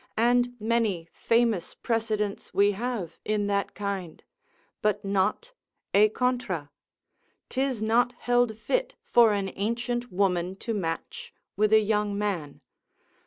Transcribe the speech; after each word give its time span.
and 0.17 0.55
many 0.59 1.07
famous 1.13 1.75
precedents 1.75 2.55
we 2.55 2.71
have 2.71 3.19
in 3.23 3.45
that 3.45 3.75
kind; 3.75 4.23
but 4.81 5.05
not 5.05 5.51
e 5.93 6.09
contra: 6.09 6.71
'tis 7.49 7.83
not 7.83 8.11
held 8.21 8.57
fit 8.57 8.95
for 9.03 9.31
an 9.31 9.51
ancient 9.55 10.11
woman 10.11 10.55
to 10.55 10.73
match 10.73 11.31
with 11.55 11.71
a 11.71 11.81
young 11.81 12.17
man. 12.17 12.61